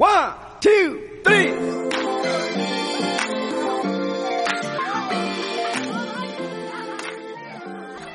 [0.00, 0.32] One,
[0.62, 1.52] two, three.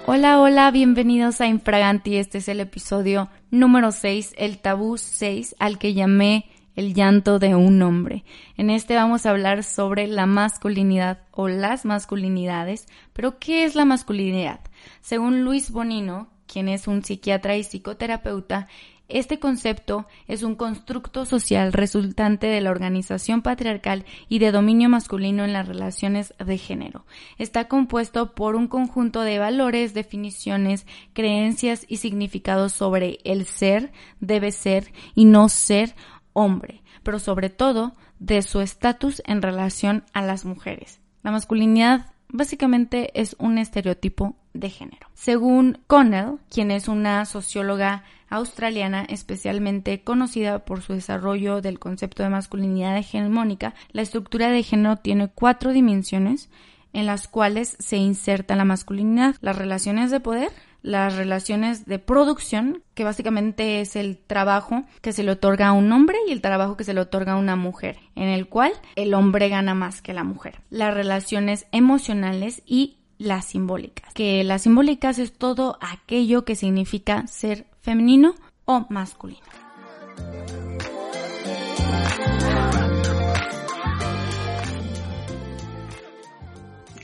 [0.07, 2.17] Hola, hola, bienvenidos a Infraganti.
[2.17, 7.53] Este es el episodio número 6, el tabú 6, al que llamé el llanto de
[7.53, 8.25] un hombre.
[8.57, 12.88] En este vamos a hablar sobre la masculinidad o las masculinidades.
[13.13, 14.59] Pero, ¿qué es la masculinidad?
[15.02, 18.67] Según Luis Bonino, quien es un psiquiatra y psicoterapeuta,
[19.07, 25.43] este concepto es un constructo social resultante de la organización patriarcal y de dominio masculino
[25.43, 27.05] en las relaciones de género.
[27.37, 34.52] Está compuesto por un conjunto de valores, definiciones, creencias y significados sobre el ser, debe
[34.52, 35.95] ser y no ser
[36.33, 40.99] hombre, pero sobre todo de su estatus en relación a las mujeres.
[41.22, 45.08] La masculinidad básicamente es un estereotipo de género.
[45.14, 52.30] Según Connell, quien es una socióloga australiana especialmente conocida por su desarrollo del concepto de
[52.30, 56.50] masculinidad hegemónica, la estructura de género tiene cuatro dimensiones
[56.95, 60.51] en las cuales se inserta la masculinidad, las relaciones de poder,
[60.81, 65.91] las relaciones de producción, que básicamente es el trabajo que se le otorga a un
[65.91, 69.13] hombre y el trabajo que se le otorga a una mujer, en el cual el
[69.13, 70.61] hombre gana más que la mujer.
[70.69, 77.65] Las relaciones emocionales y las simbólicas, que las simbólicas es todo aquello que significa ser
[77.81, 79.41] femenino o masculino.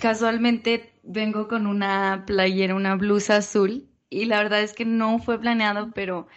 [0.02, 5.40] Casualmente vengo con una playera, una blusa azul y la verdad es que no fue
[5.40, 6.28] planeado, pero,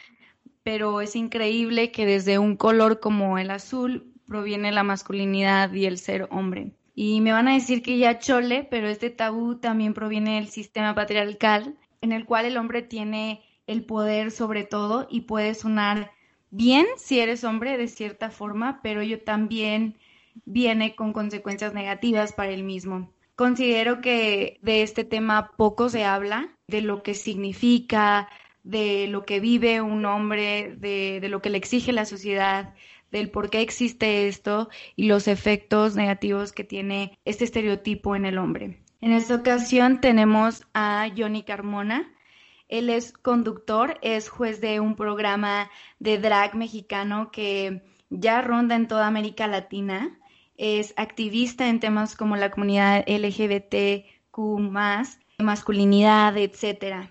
[0.62, 5.96] pero es increíble que desde un color como el azul proviene la masculinidad y el
[5.96, 6.72] ser hombre.
[6.94, 10.94] Y me van a decir que ya chole, pero este tabú también proviene del sistema
[10.94, 16.10] patriarcal, en el cual el hombre tiene el poder sobre todo y puede sonar
[16.50, 19.96] bien si eres hombre de cierta forma, pero ello también
[20.44, 23.13] viene con consecuencias negativas para el mismo.
[23.36, 28.28] Considero que de este tema poco se habla, de lo que significa,
[28.62, 32.74] de lo que vive un hombre, de, de lo que le exige la sociedad,
[33.10, 38.38] del por qué existe esto y los efectos negativos que tiene este estereotipo en el
[38.38, 38.82] hombre.
[39.00, 42.12] En esta ocasión tenemos a Johnny Carmona.
[42.68, 48.88] Él es conductor, es juez de un programa de drag mexicano que ya ronda en
[48.88, 50.18] toda América Latina.
[50.56, 54.38] Es activista en temas como la comunidad LGBTQ,
[55.38, 57.10] masculinidad, etcétera.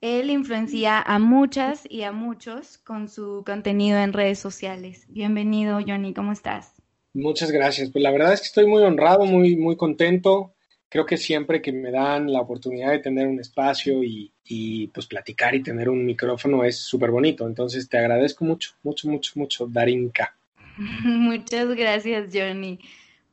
[0.00, 5.06] Él influencia a muchas y a muchos con su contenido en redes sociales.
[5.08, 6.74] Bienvenido, Johnny, ¿cómo estás?
[7.12, 7.90] Muchas gracias.
[7.90, 10.54] Pues la verdad es que estoy muy honrado, muy, muy contento.
[10.88, 15.06] Creo que siempre que me dan la oportunidad de tener un espacio y, y pues
[15.06, 17.46] platicar y tener un micrófono es súper bonito.
[17.46, 20.35] Entonces te agradezco mucho, mucho, mucho, mucho, Darinka.
[21.04, 22.78] Muchas gracias, Johnny.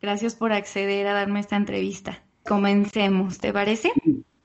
[0.01, 2.23] Gracias por acceder a darme esta entrevista.
[2.43, 3.91] Comencemos, ¿te parece?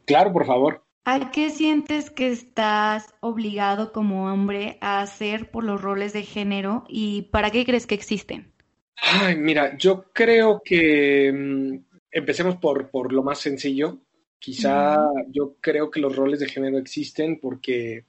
[0.04, 0.84] Claro, por favor.
[1.04, 6.84] ¿A qué sientes que estás obligado como hombre a hacer por los roles de género
[6.88, 8.52] y para qué crees que existen?
[8.96, 11.78] Ay, mira, yo creo que mm,
[12.10, 13.98] empecemos por, por lo más sencillo.
[14.38, 14.98] Quizá
[15.30, 18.04] yo creo que los roles de género existen porque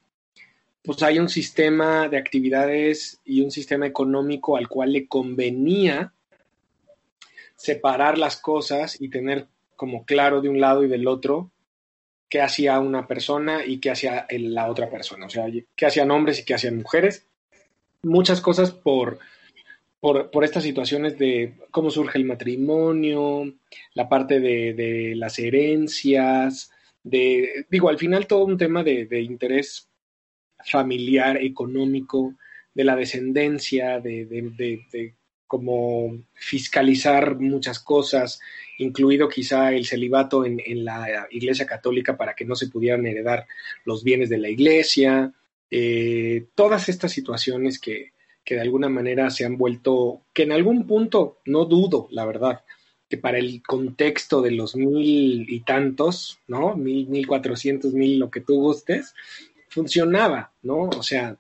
[0.84, 6.14] pues hay un sistema de actividades y un sistema económico al cual le convenía
[7.56, 11.52] separar las cosas y tener como claro de un lado y del otro
[12.30, 15.46] qué hacía una persona y qué hacía la otra persona, o sea,
[15.76, 17.26] qué hacían hombres y qué hacían mujeres.
[18.04, 19.20] Muchas cosas por,
[20.00, 23.52] por, estas situaciones de cómo surge el matrimonio,
[23.94, 26.72] la parte de, las herencias,
[27.04, 29.89] de, digo, al final todo un tema de, de interés
[30.66, 32.36] familiar, económico,
[32.74, 35.16] de la descendencia, de, de,
[35.48, 38.40] como fiscalizar muchas cosas,
[38.78, 43.48] incluido quizá el celibato en, la Iglesia Católica para que no se pudieran heredar
[43.84, 45.34] los bienes de la Iglesia,
[45.72, 50.88] eh, todas estas situaciones que, que de alguna manera se han vuelto, que en algún
[50.88, 52.64] punto, no dudo, la verdad,
[53.10, 56.76] que para el contexto de los mil y tantos, ¿no?
[56.76, 59.16] Mil, mil cuatrocientos, mil, lo que tú gustes,
[59.70, 60.90] funcionaba, ¿no?
[60.90, 61.38] O sea,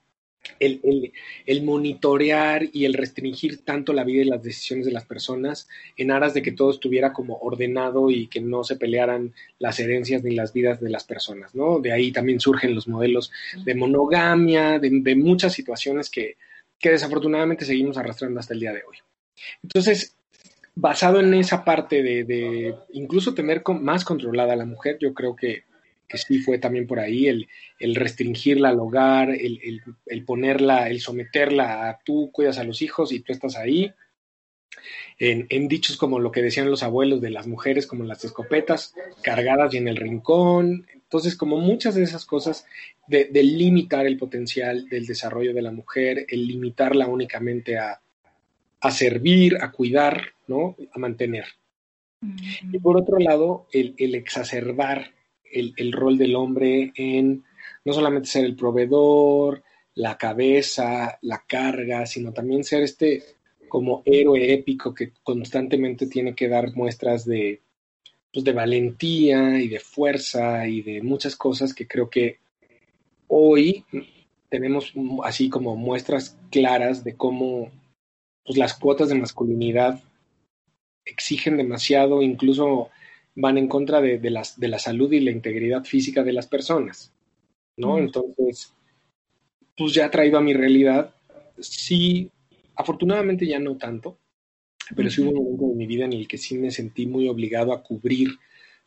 [0.59, 1.11] el,
[1.45, 5.67] el, monitorear y el restringir tanto la vida y las decisiones de las personas
[5.97, 10.23] en aras de que todo estuviera como ordenado y que no se pelearan las herencias
[10.23, 11.79] ni las vidas de las personas, ¿no?
[11.79, 13.31] De ahí también surgen los modelos
[13.63, 16.37] de monogamia, de, muchas situaciones que,
[16.79, 18.97] que desafortunadamente seguimos arrastrando hasta el día de hoy.
[19.61, 20.15] Entonces,
[20.75, 25.35] basado en esa parte de, de incluso tener más controlada a la mujer, yo creo
[25.35, 25.63] que
[26.09, 27.47] que sí fue también por ahí, el,
[27.79, 32.81] el restringirla al hogar, el, el, el, ponerla, el someterla a tú cuidas a los
[32.81, 33.93] hijos y tú estás ahí.
[35.19, 38.95] En, en, dichos como lo que decían los abuelos de las mujeres, como las escopetas
[39.21, 40.87] cargadas y en el rincón.
[40.93, 42.65] Entonces, como muchas de esas cosas,
[43.07, 47.99] de, de limitar el potencial del desarrollo de la mujer, el limitarla únicamente a,
[48.79, 50.75] a servir, a cuidar, ¿no?
[50.93, 51.45] A mantener.
[52.71, 55.11] Y por otro lado, el, el exacerbar
[55.51, 57.43] el, el, rol del hombre en
[57.85, 59.63] no solamente ser el proveedor,
[59.95, 63.23] la cabeza, la carga, sino también ser este
[63.67, 67.61] como héroe épico que constantemente tiene que dar muestras de,
[68.33, 72.39] pues de valentía y de fuerza y de muchas cosas que creo que
[73.27, 73.85] hoy
[74.49, 74.93] tenemos
[75.23, 77.71] así como muestras claras de cómo
[78.43, 80.01] pues, las cuotas de masculinidad
[81.05, 82.89] exigen demasiado, incluso
[83.39, 86.47] van en contra de, de, las, de la salud y la integridad física de las
[86.47, 87.13] personas,
[87.77, 87.95] ¿no?
[87.95, 87.99] Mm.
[87.99, 88.73] Entonces,
[89.77, 91.15] pues ya traído a mi realidad,
[91.57, 92.29] sí,
[92.75, 94.17] afortunadamente ya no tanto,
[94.93, 97.29] pero sí hubo un momento de mi vida en el que sí me sentí muy
[97.29, 98.31] obligado a cubrir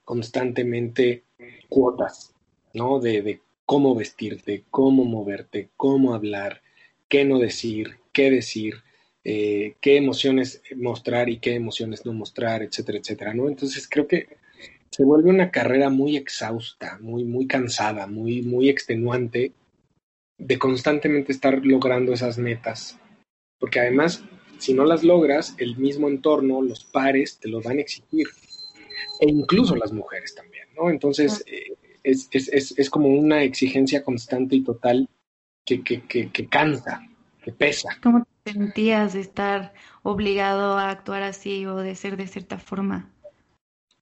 [0.04, 1.24] constantemente
[1.68, 2.34] cuotas,
[2.74, 3.00] ¿no?
[3.00, 6.60] De, de cómo vestirte, cómo moverte, cómo hablar,
[7.08, 8.82] qué no decir, qué decir,
[9.24, 13.48] eh, qué emociones mostrar y qué emociones no mostrar, etcétera, etcétera, ¿no?
[13.48, 14.28] Entonces creo que
[14.90, 19.52] se vuelve una carrera muy exhausta, muy, muy cansada, muy, muy extenuante
[20.38, 22.98] de constantemente estar logrando esas metas.
[23.58, 24.22] Porque además,
[24.58, 28.26] si no las logras, el mismo entorno, los pares, te lo van a exigir.
[29.20, 30.90] E incluso las mujeres también, ¿no?
[30.90, 35.08] Entonces, eh, es, es, es, es, como una exigencia constante y total
[35.64, 37.00] que, que, que, que cansa,
[37.42, 37.96] que pesa.
[38.02, 39.72] ¿Cómo te sentías de estar
[40.02, 43.10] obligado a actuar así o de ser de cierta forma?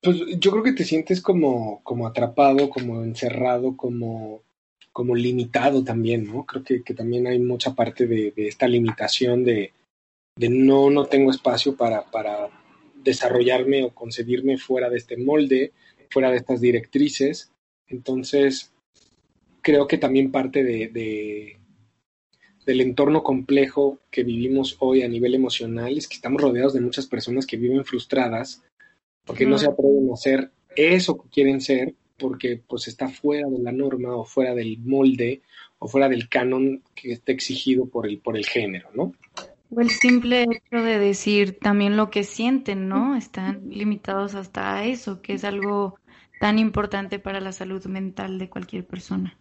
[0.02, 4.42] Pues yo creo que te sientes como, como atrapado, como encerrado, como,
[4.92, 6.46] como limitado también, ¿no?
[6.46, 9.72] Creo que, que también hay mucha parte de, de esta limitación de,
[10.36, 12.48] de, no, no tengo espacio para, para
[12.94, 15.72] desarrollarme o concebirme fuera de este molde,
[16.08, 17.52] fuera de estas directrices.
[17.86, 18.72] Entonces,
[19.60, 21.59] creo que también parte de, de,
[22.70, 27.04] del entorno complejo que vivimos hoy a nivel emocional es que estamos rodeados de muchas
[27.08, 28.62] personas que viven frustradas
[29.24, 33.58] porque no se atreven a hacer eso que quieren ser porque pues está fuera de
[33.58, 35.42] la norma o fuera del molde
[35.80, 39.14] o fuera del canon que está exigido por el, por el género, ¿no?
[39.74, 43.16] O el simple hecho de decir también lo que sienten, ¿no?
[43.16, 45.98] Están limitados hasta eso, que es algo
[46.38, 49.39] tan importante para la salud mental de cualquier persona.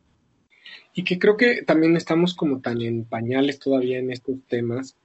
[0.94, 4.95] Y que creo que también estamos como tan en pañales todavía en estos temas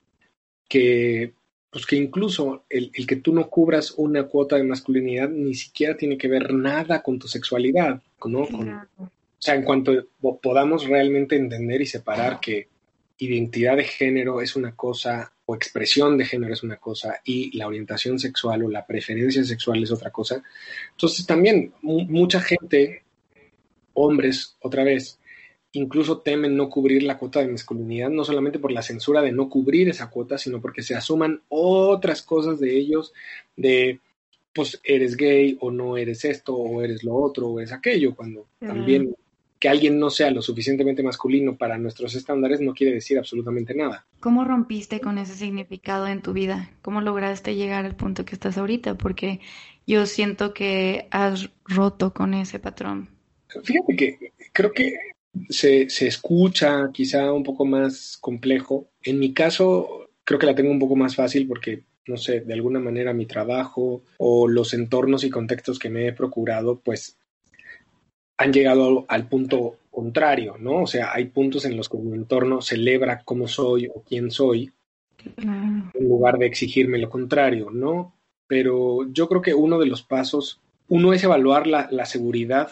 [0.69, 1.33] que
[1.75, 5.97] pues que incluso el, el, que tú no cubras una cuota de masculinidad ni siquiera
[5.97, 8.47] tiene que ver nada con tu sexualidad, ¿no?
[8.47, 9.93] Con, o sea, en cuanto
[10.41, 12.69] podamos realmente entender y separar que
[13.19, 17.67] identidad de género es una cosa o expresión de género es una cosa y la
[17.67, 20.43] orientación sexual o la preferencia sexual es otra cosa.
[20.93, 23.03] Entonces también mucha gente,
[23.95, 25.19] hombres, otra vez,
[25.75, 29.49] incluso temen no cubrir la cuota de masculinidad, no solamente por la censura de no
[29.49, 33.13] cubrir esa cuota, sino porque se asuman otras cosas de ellos,
[33.57, 34.01] de
[34.53, 38.47] pues eres gay o no eres esto o eres lo otro o es aquello, cuando
[38.61, 39.17] también
[39.59, 44.07] que alguien no sea lo suficientemente masculino para nuestros estándares no quiere decir absolutamente nada.
[44.21, 46.71] ¿Cómo rompiste con ese significado en tu vida?
[46.83, 48.97] ¿Cómo lograste llegar al punto que estás ahorita?
[48.97, 49.41] Porque
[49.87, 53.09] yo siento que has roto con ese patrón.
[53.49, 54.95] Fíjate que creo que
[55.49, 58.89] se, se escucha quizá un poco más complejo.
[59.03, 62.55] En mi caso, creo que la tengo un poco más fácil porque, no sé, de
[62.55, 67.19] alguna manera mi trabajo o los entornos y contextos que me he procurado, pues
[68.37, 70.83] han llegado al punto contrario, ¿no?
[70.83, 74.73] O sea, hay puntos en los que mi entorno celebra cómo soy o quién soy,
[75.37, 78.15] en lugar de exigirme lo contrario, ¿no?
[78.47, 82.71] Pero yo creo que uno de los pasos, uno es evaluar la, la seguridad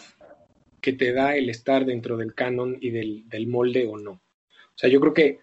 [0.83, 4.11] que te da el estar dentro del canon y del, del molde o no.
[4.11, 5.39] O sea, yo creo que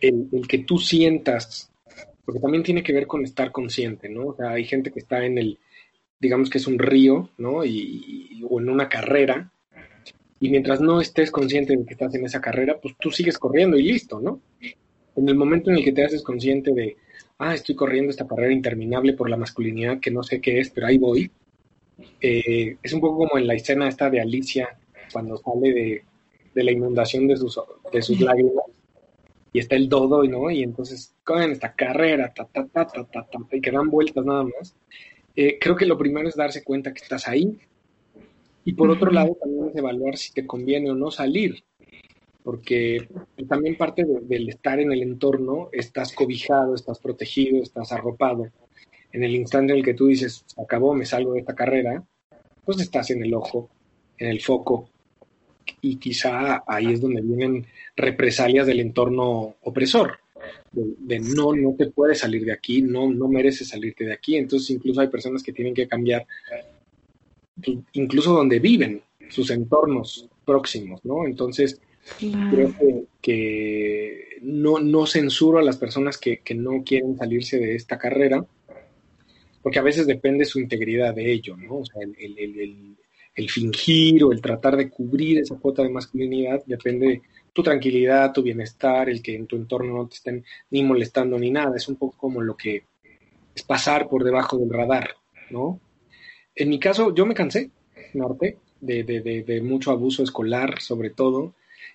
[0.00, 1.70] el, que tú sientas,
[2.24, 4.28] porque también tiene que ver con estar consciente, ¿no?
[4.28, 5.58] O sea, hay gente que está en el,
[6.18, 7.66] digamos que es un río, ¿no?
[7.66, 9.52] Y, o en una carrera,
[10.40, 13.76] y mientras no estés consciente de que estás en esa carrera, pues tú sigues corriendo
[13.76, 14.40] y listo, ¿no?
[15.14, 16.96] En el momento en el que te haces consciente de,
[17.36, 20.86] ah, estoy corriendo esta carrera interminable por la masculinidad que no sé qué es, pero
[20.86, 21.30] ahí voy,
[22.20, 24.78] eh, es un poco como en la escena esta de Alicia,
[25.12, 26.04] cuando sale de,
[26.54, 27.60] de la inundación de sus,
[27.92, 28.64] de sus lágrimas,
[29.52, 30.50] y está el dodo, ¿no?
[30.50, 34.24] Y entonces cogen esta carrera, ta, ta, ta, ta, ta, ta, y que dan vueltas
[34.24, 34.74] nada más.
[35.36, 37.58] Eh, creo que lo primero es darse cuenta que estás ahí
[38.64, 41.64] Y por otro lado, también es evaluar si te conviene o no salir,
[42.44, 43.08] porque
[43.48, 48.48] también parte del estar en el entorno, estás cobijado, estás protegido, estás arropado.
[49.12, 52.02] En el instante en el que tú dices, acabó, me salgo de esta carrera,
[52.64, 53.68] pues estás en el ojo,
[54.18, 54.88] en el foco,
[55.80, 57.66] y quizá ahí es donde vienen
[57.96, 60.18] represalias del entorno opresor,
[60.72, 64.36] de, no, no te puedes salir de aquí, no, no mereces salirte de aquí.
[64.36, 66.26] Entonces incluso hay personas que tienen que cambiar,
[67.92, 71.26] incluso donde viven, sus entornos próximos, ¿no?
[71.26, 71.80] Entonces,
[72.18, 72.74] creo
[73.20, 78.44] que, no, no, censuro a las personas que, no quieren salirse de esta carrera,
[79.62, 81.78] porque a veces depende su integridad de ello, ¿no?
[81.78, 82.96] O sea, el,
[83.34, 88.32] el fingir o el tratar de cubrir esa cuota de masculinidad depende de tu tranquilidad,
[88.32, 91.76] tu bienestar, el que en tu entorno no te estén ni molestando ni nada.
[91.76, 92.84] Es un poco como lo que
[93.54, 95.16] es pasar por debajo del radar,
[95.50, 95.80] ¿no?
[96.54, 97.70] En mi caso, yo me cansé,
[98.14, 101.54] Norte, de, de, de, mucho abuso escolar, sobre todo,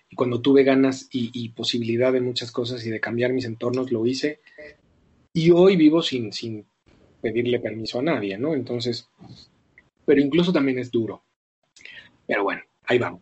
[0.09, 3.91] y cuando tuve ganas y, y, posibilidad de muchas cosas y de cambiar mis entornos,
[3.91, 4.39] lo hice.
[5.33, 6.65] Y hoy vivo sin, sin
[7.21, 8.53] pedirle permiso a nadie, ¿no?
[8.53, 9.09] Entonces,
[10.05, 11.23] pero incluso también es duro.
[12.25, 13.21] Pero bueno, ahí vamos.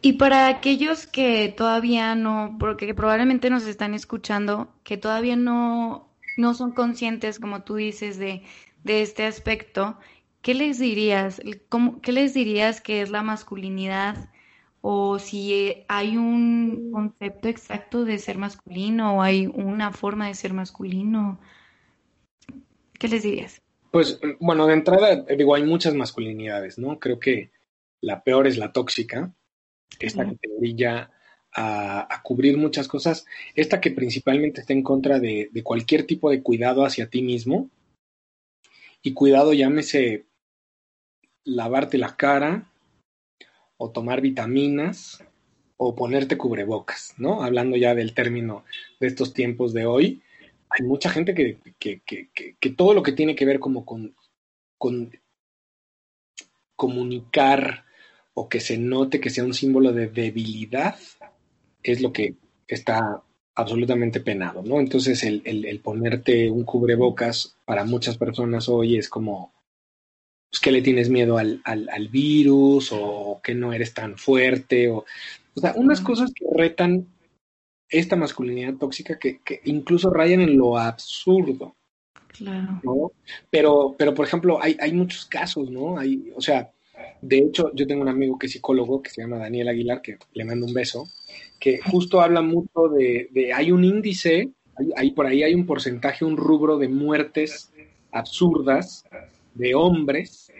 [0.00, 6.52] Y para aquellos que todavía no, porque probablemente nos están escuchando, que todavía no, no
[6.52, 8.42] son conscientes, como tú dices, de,
[8.82, 9.98] de este aspecto,
[10.42, 11.40] ¿qué les dirías?
[11.70, 14.28] ¿Cómo, ¿Qué les dirías que es la masculinidad?
[14.82, 20.52] O si hay un concepto exacto de ser masculino o hay una forma de ser
[20.52, 21.40] masculino.
[23.04, 23.60] ¿Qué les dirías?
[23.90, 26.98] Pues bueno, de entrada, digo, hay muchas masculinidades, ¿no?
[26.98, 27.50] Creo que
[28.00, 29.34] la peor es la tóxica,
[30.00, 31.10] esta que te brilla
[31.52, 36.82] a, cubrir muchas cosas, esta que principalmente está en contra de, cualquier tipo de cuidado
[36.86, 37.68] hacia ti mismo,
[39.02, 40.24] y cuidado llámese
[41.44, 42.72] lavarte la cara,
[43.76, 45.22] o tomar vitaminas,
[45.76, 47.42] o ponerte cubrebocas, ¿no?
[47.42, 48.64] Hablando ya del término
[48.98, 50.22] de estos tiempos de hoy,
[50.74, 54.14] hay mucha gente que, que, que, que todo lo que tiene que ver como con,
[54.76, 55.12] con
[56.74, 57.84] comunicar
[58.34, 60.96] o que se note que sea un símbolo de debilidad
[61.82, 62.34] es lo que
[62.66, 63.22] está
[63.54, 64.80] absolutamente penado, ¿no?
[64.80, 69.52] Entonces el, el, ponerte un cubrebocas para muchas personas hoy es como,
[70.50, 74.88] pues, que le tienes miedo al, al, al, virus o que no eres tan fuerte
[74.88, 75.04] o,
[75.54, 77.13] o sea, unas cosas que retan
[77.88, 81.76] esta masculinidad tóxica que, que incluso rayan en lo absurdo.
[82.28, 82.80] Claro.
[82.82, 83.12] ¿no?
[83.50, 85.98] Pero, pero, por ejemplo, hay, hay muchos casos, ¿no?
[85.98, 86.72] Hay, o sea,
[87.20, 90.18] de hecho, yo tengo un amigo que es psicólogo, que se llama Daniel Aguilar, que
[90.32, 91.08] le mando un beso,
[91.58, 94.50] que justo habla mucho de, de hay un índice,
[94.96, 97.72] hay, por ahí hay un porcentaje, un rubro de muertes
[98.10, 99.04] absurdas
[99.54, 100.52] de hombres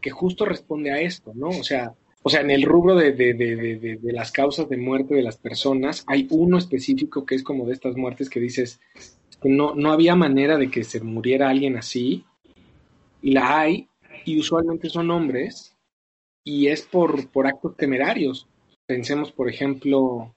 [0.00, 1.48] que justo responde a esto, ¿no?
[1.48, 5.14] O sea, o sea, en el rubro de, de, de, de, las causas de muerte
[5.14, 8.80] de las personas, hay uno específico que es como de estas muertes que dices,
[9.42, 12.24] no, no había manera de que se muriera alguien así,
[13.22, 13.88] y la hay,
[14.24, 15.76] y usualmente son hombres,
[16.44, 18.46] y es por, por actos temerarios.
[18.86, 20.34] Pensemos, por ejemplo,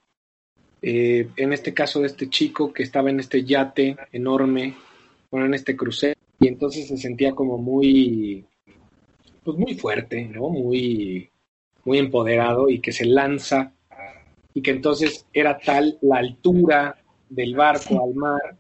[0.82, 4.76] eh, en este caso de este chico que estaba en este yate enorme,
[5.30, 8.46] bueno, en este crucero, y entonces se sentía como muy,
[9.44, 10.50] pues muy fuerte, ¿no?
[10.50, 11.30] Muy,
[11.86, 13.72] muy empoderado y que se lanza
[14.54, 16.98] y que entonces era tal la altura
[17.30, 18.58] del barco al mar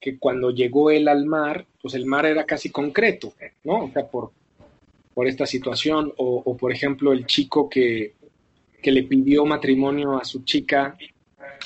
[0.00, 3.32] que cuando llegó él al mar, pues el mar era casi concreto,
[3.64, 3.86] ¿no?
[3.86, 4.30] O sea, por,
[5.12, 8.14] por esta situación, o, por ejemplo el chico que,
[8.80, 10.96] que, le pidió matrimonio a su chica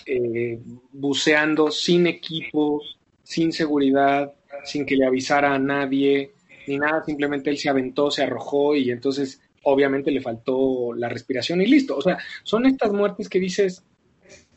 [0.06, 0.58] eh,
[0.92, 2.80] buceando sin equipo,
[3.22, 4.32] sin seguridad,
[4.64, 6.30] sin que le avisara a nadie,
[6.66, 11.60] ni nada, simplemente él se aventó, se arrojó y entonces obviamente le faltó la respiración
[11.60, 11.96] y listo.
[11.96, 13.84] O sea, son estas muertes que dices,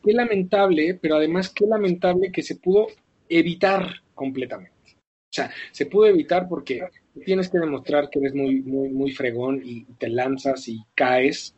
[0.04, 2.88] qué lamentable, pero además qué lamentable que se pudo
[3.30, 4.72] evitar completamente.
[4.86, 6.84] O sea, se pudo evitar porque
[7.26, 11.56] tienes que demostrar que eres muy, muy, muy fregón y te lanzas y caes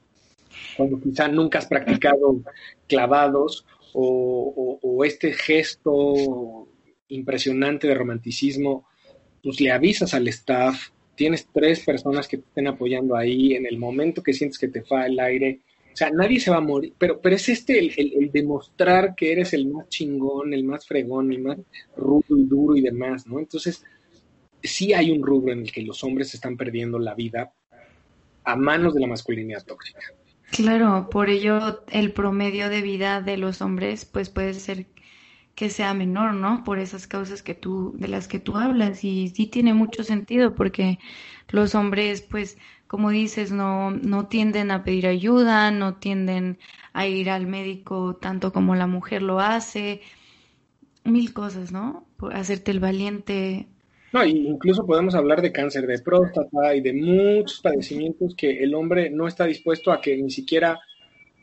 [0.78, 2.42] cuando quizá nunca has practicado
[2.88, 6.68] clavados o, o, este gesto
[7.08, 8.86] impresionante de romanticismo,
[9.42, 13.78] pues le avisas al staff, tienes tres personas que te estén apoyando ahí, en el
[13.78, 15.62] momento que sientes que te fa el aire,
[15.94, 19.32] o sea, nadie se va a morir, pero, pero es este el, el, demostrar que
[19.32, 21.58] eres el más chingón, el más fregón, el más
[21.96, 23.40] rudo y duro y demás, ¿no?
[23.40, 23.84] Entonces,
[24.62, 27.54] sí hay un rubro en el que los hombres están perdiendo la vida
[28.44, 30.02] a manos de la masculinidad tóxica.
[30.52, 34.86] Claro, por ello el promedio de vida de los hombres pues puede ser
[35.56, 36.64] que sea menor, ¿no?
[36.64, 39.04] Por esas causas que tú, de las que tú hablas.
[39.04, 41.00] Y sí tiene mucho sentido porque
[41.50, 42.58] los hombres, pues,
[42.88, 46.60] como dices, no, no tienden a pedir ayuda, no tienden
[46.94, 50.02] a ir al médico tanto como la mujer lo hace.
[51.06, 52.06] Mil cosas, ¿no?
[52.18, 53.68] Por hacerte el valiente.
[54.12, 59.10] No, incluso podemos hablar de cáncer de próstata y de muchos padecimientos que el hombre
[59.10, 60.80] no está dispuesto a que ni siquiera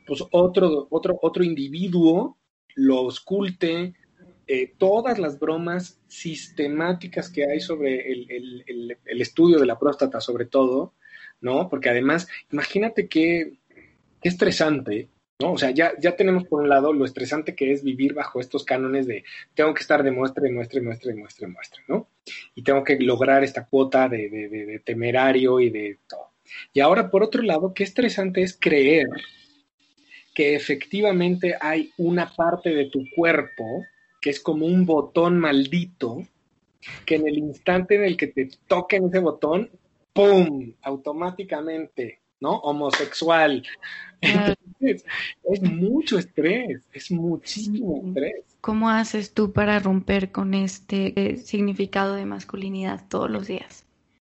[0.06, 2.38] pues otro, otro, otro individuo
[2.74, 3.94] lo ausculte,
[4.54, 10.92] eh, todas las bromas sistemáticas que hay sobre el, estudio de la próstata, sobre todo,
[11.40, 11.70] ¿no?
[11.70, 13.54] Porque además, imagínate qué,
[14.20, 15.52] estresante, ¿no?
[15.52, 18.62] O sea, ya, ya tenemos por un lado lo estresante que es vivir bajo estos
[18.62, 21.82] cánones de tengo que estar de muestra, de muestra, de muestra, de muestra, de muestra,
[21.88, 22.08] ¿no?
[22.54, 26.32] Y tengo que lograr esta cuota de, de temerario y de todo.
[26.74, 29.06] Y ahora, por otro lado, qué estresante es creer
[30.34, 33.82] que efectivamente hay una parte de tu cuerpo
[34.22, 36.22] que es como un botón maldito,
[37.04, 39.68] que en el instante en el que te toquen ese botón,
[40.12, 40.72] ¡pum!
[40.82, 42.58] automáticamente, ¿no?
[42.58, 43.64] Homosexual.
[44.20, 45.04] Entonces,
[45.42, 48.44] es mucho estrés, es muchísimo estrés.
[48.60, 53.84] ¿Cómo haces tú para romper con este eh, significado de masculinidad todos los días?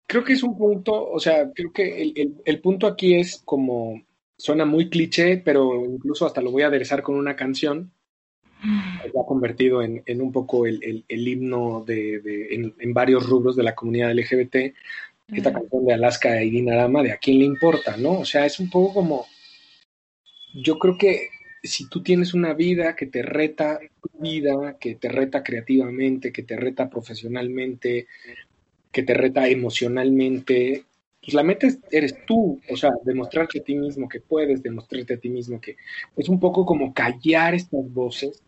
[0.07, 4.03] Creo que es un punto, o sea, creo que el, el punto aquí es como,
[4.37, 7.91] suena muy cliché, pero incluso hasta lo voy a aderezar con una canción,
[9.09, 14.13] se ha convertido en, un poco el, himno de, en, varios rubros de la comunidad
[14.13, 14.73] LGBT.
[15.31, 18.19] Esta canción de Alaska y Dinarama, de a quién le importa, ¿no?
[18.19, 19.27] O sea, es un poco como.
[20.55, 21.29] Yo creo que
[21.61, 26.43] si tú tienes una vida que te reta tu vida, que te reta creativamente, que
[26.43, 28.07] te reta profesionalmente,
[28.91, 30.85] que te reta emocionalmente,
[31.21, 35.17] pues la meta eres tú, o sea, demostrarte a ti mismo que puedes, demostrarte a
[35.17, 35.75] ti mismo que
[36.15, 38.41] es un poco como callar estas voces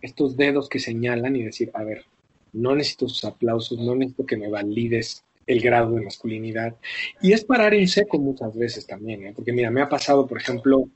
[0.00, 2.04] estos dedos que señalan y decir, a ver,
[2.52, 6.76] no necesito tus aplausos, no necesito que me valides el grado de masculinidad.
[7.22, 9.32] Y es parar en seco muchas veces también, ¿eh?
[9.34, 10.88] porque mira, me ha pasado, por ejemplo,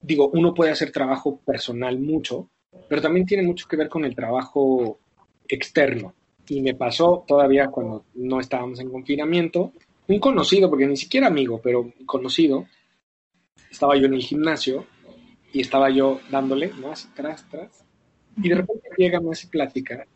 [0.00, 2.48] digo, uno puede hacer trabajo personal mucho,
[2.88, 4.98] pero también tiene mucho que ver con el trabajo
[5.48, 6.14] externo.
[6.48, 9.72] Y me pasó todavía cuando no estábamos en confinamiento,
[10.06, 12.66] un conocido, porque ni siquiera amigo, pero conocido,
[13.70, 14.86] estaba yo en el gimnasio
[15.52, 17.84] y estaba yo dándole, más Tras, tras,
[18.42, 20.06] y de repente llega, hace plática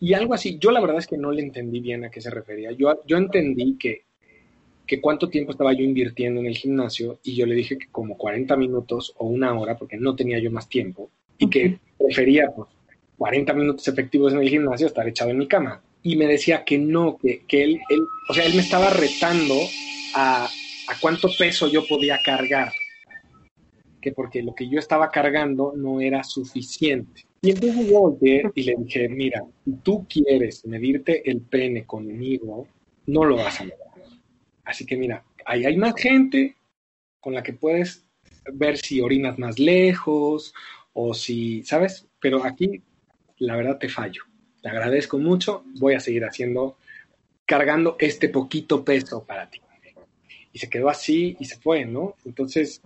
[0.00, 0.58] y algo así.
[0.58, 2.72] Yo la verdad es que no le entendí bien a qué se refería.
[2.72, 4.02] Yo, yo entendí que,
[4.86, 8.16] que cuánto tiempo estaba yo invirtiendo en el gimnasio y yo le dije que como
[8.16, 12.68] 40 minutos o una hora, porque no tenía yo más tiempo, y que prefería pues,
[13.18, 15.82] 40 minutos efectivos en el gimnasio estar echado en mi cama.
[16.02, 19.54] Y me decía que no, que, que él, él, o sea, él me estaba retando
[20.14, 22.72] a, a cuánto peso yo podía cargar,
[24.02, 27.22] que porque lo que yo estaba cargando no era suficiente.
[27.44, 32.66] Y entonces yo volteé y le dije, mira, si tú quieres medirte el pene conmigo,
[33.04, 33.90] no lo vas a lograr.
[34.64, 36.56] Así que mira, ahí hay más gente
[37.20, 38.02] con la que puedes
[38.50, 40.54] ver si orinas más lejos
[40.94, 42.06] o si, ¿sabes?
[42.18, 42.80] Pero aquí,
[43.36, 44.22] la verdad, te fallo.
[44.62, 45.64] Te agradezco mucho.
[45.78, 46.78] Voy a seguir haciendo,
[47.44, 49.60] cargando este poquito peso para ti.
[50.50, 52.14] Y se quedó así y se fue, ¿no?
[52.24, 52.80] Entonces,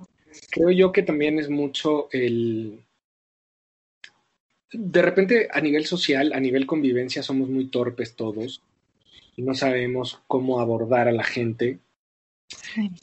[0.50, 2.80] creo yo que también es mucho el,
[4.72, 8.62] de repente a nivel social, a nivel convivencia, somos muy torpes todos
[9.36, 11.78] y no sabemos cómo abordar a la gente.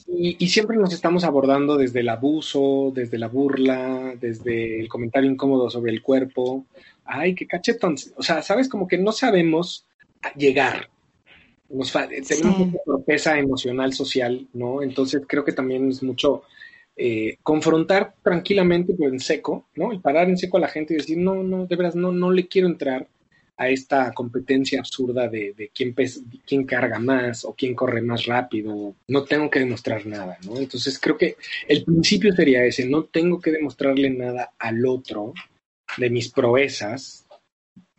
[0.08, 5.70] Y, siempre nos estamos abordando desde el abuso, desde la burla, desde el comentario incómodo
[5.70, 6.66] sobre el cuerpo.
[7.04, 7.96] Ay, qué cachetón.
[8.16, 9.86] O sea, sabes, como que no sabemos
[10.36, 10.88] llegar.
[11.68, 14.82] Nos tenemos mucha torpeza emocional, social, ¿no?
[14.82, 16.42] Entonces creo que también es mucho
[16.96, 19.92] eh, confrontar tranquilamente, pero en seco, ¿no?
[19.92, 22.30] Y parar en seco a la gente y decir, no, no, de veras, no, no
[22.30, 23.06] le quiero entrar
[23.58, 25.94] a esta competencia absurda de, de quién,
[26.46, 28.94] quién carga más o quién corre más rápido.
[29.08, 30.58] No tengo que demostrar nada, ¿no?
[30.58, 31.36] Entonces creo que
[31.68, 35.32] el principio sería ese, no tengo que demostrarle nada al otro
[35.96, 37.26] de mis proezas.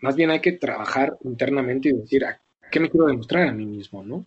[0.02, 2.24] Más bien hay que trabajar internamente y decir,
[2.72, 4.26] ¿qué me quiero demostrar a mí mismo, no?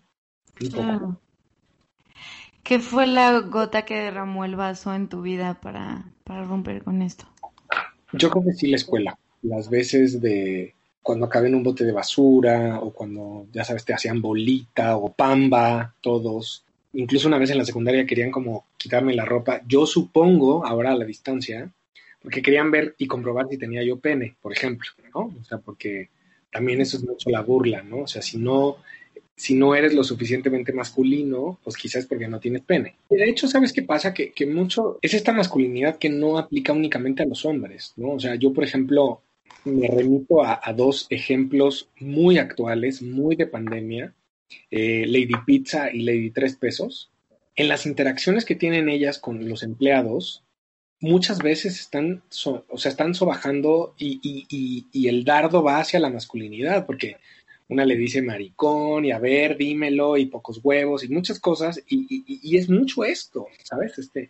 [2.63, 7.27] ¿Qué fue la gota que derramó el vaso en tu vida para, romper con esto?
[8.13, 9.19] Yo sí la escuela.
[9.43, 13.95] Las veces de cuando acabé en un bote de basura o cuando, ya sabes, te
[13.95, 16.65] hacían bolita o pamba, todos.
[16.93, 19.63] Incluso una vez en la secundaria querían como quitarme la ropa.
[19.67, 21.71] Yo supongo, ahora a la distancia,
[22.23, 25.33] porque querían ver y comprobar si tenía yo pene, por ejemplo, ¿no?
[25.41, 26.11] O sea, porque
[26.53, 28.03] también eso es mucho la burla, ¿no?
[28.03, 28.77] O sea, si no
[29.41, 32.97] si no eres lo suficientemente masculino, pues quizás porque no tienes pene.
[33.09, 34.13] De hecho, ¿sabes qué pasa?
[34.13, 38.11] Que, mucho es esta masculinidad que no aplica únicamente a los hombres, ¿no?
[38.11, 39.23] O sea, yo, por ejemplo,
[39.65, 44.13] me remito a, dos ejemplos muy actuales, muy de pandemia,
[44.71, 47.11] eh, Lady Pizza y Lady Tres Pesos.
[47.57, 50.45] En las interacciones que tienen ellas con los empleados,
[51.01, 52.23] muchas veces están,
[52.69, 54.21] o sea, están sobajando y,
[54.93, 57.17] y, el dardo va hacia la masculinidad, porque
[57.71, 62.57] una le dice maricón y a ver, dímelo y pocos huevos y muchas cosas y,
[62.57, 63.97] es mucho esto, ¿sabes?
[63.99, 64.29] Este,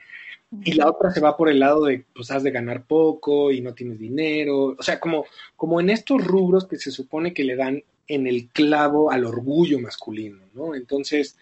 [0.63, 3.63] y la otra se va por el lado de, pues has de ganar poco y
[3.63, 5.25] no tienes dinero, o sea, como,
[5.57, 9.81] como en estos rubros que se supone que le dan en el clavo al orgullo
[9.81, 10.75] masculino, ¿no?
[10.75, 11.39] Entonces,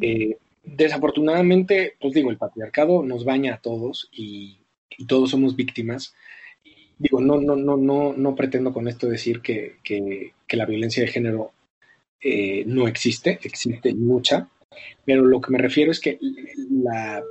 [0.00, 4.58] eh, desafortunadamente, pues digo, el patriarcado nos baña a todos y,
[4.96, 6.14] y todos somos víctimas
[6.98, 11.10] digo, no, no, no, no, no pretendo con esto decir que, que, la violencia de
[11.10, 11.52] género
[12.20, 14.48] eh, no existe, existe mucha,
[15.04, 16.18] pero lo que me refiero es que
[16.70, 17.22] la,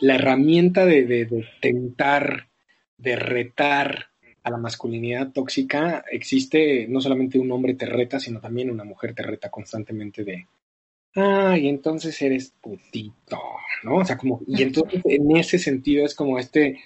[0.00, 2.48] la herramienta de, de, tentar,
[2.96, 4.06] de retar
[4.42, 9.12] a la masculinidad tóxica, existe no solamente un hombre te reta, sino también una mujer
[9.12, 10.46] te reta constantemente de,
[11.16, 13.38] ay, entonces eres putito,
[13.82, 13.96] ¿no?
[13.96, 16.78] O sea, como, y entonces en ese sentido es como este,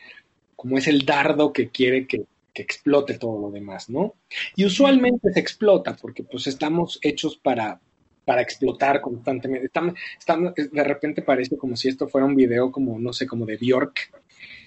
[0.60, 4.16] como es el dardo que quiere que, explote todo lo demás, ¿no?
[4.54, 7.80] Y usualmente se explota porque pues estamos hechos para,
[8.26, 9.64] para explotar constantemente.
[9.64, 13.46] Estamos, estamos, de repente parece como si esto fuera un video como, no sé, como
[13.46, 14.12] de Bjork.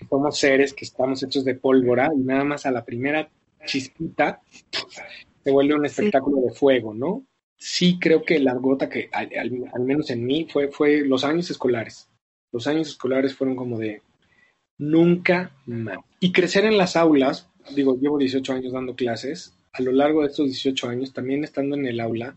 [0.10, 3.30] Somos seres que estamos hechos de pólvora y nada más a la primera
[3.64, 4.42] chispita
[5.44, 7.24] se vuelve un espectáculo de fuego, ¿no?
[7.56, 9.30] Sí creo que la gota que, al,
[9.72, 12.10] al menos en mí, fue, fue los años escolares.
[12.52, 14.02] Los años escolares fueron como de,
[14.90, 16.00] nunca más.
[16.20, 20.28] Y crecer en las aulas, digo, llevo 18 años dando clases, a lo largo de
[20.28, 22.36] estos 18 años, también estando en el aula,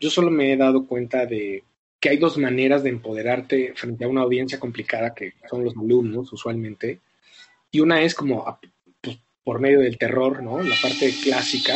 [0.00, 1.64] yo solo me he dado cuenta de
[2.00, 6.32] que hay dos maneras de empoderarte frente a una audiencia complicada que son los alumnos
[6.32, 7.00] usualmente.
[7.72, 8.58] Y una es como
[9.00, 10.62] pues, por medio del terror, ¿no?
[10.62, 11.74] La parte clásica.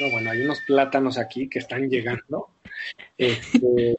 [0.00, 2.48] No, bueno, hay unos plátanos aquí que están llegando.
[3.18, 3.98] Este,